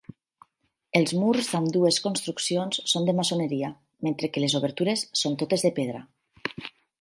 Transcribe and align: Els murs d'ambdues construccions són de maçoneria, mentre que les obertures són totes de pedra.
Els 0.99 1.11
murs 1.23 1.49
d'ambdues 1.51 1.99
construccions 2.05 2.79
són 2.93 3.05
de 3.09 3.15
maçoneria, 3.19 3.69
mentre 4.09 4.31
que 4.33 4.43
les 4.45 4.57
obertures 4.61 5.05
són 5.23 5.37
totes 5.45 5.67
de 5.69 5.73
pedra. 5.83 6.03